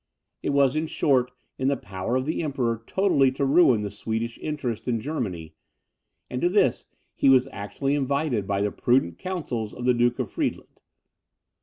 [0.41, 1.29] It was, in short,
[1.59, 5.53] in the power of the Emperor totally to ruin the Swedish interest in Germany,
[6.27, 10.31] and to this he was actually invited by the prudent councils of the Duke of
[10.31, 10.81] Friedland.